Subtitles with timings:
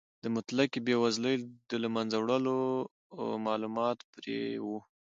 [0.23, 1.35] د مطلقې بې وزلۍ
[1.69, 2.57] د له منځه وړلو
[3.45, 4.67] مالومات پرې و.